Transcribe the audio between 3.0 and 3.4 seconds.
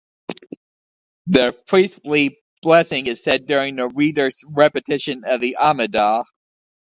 is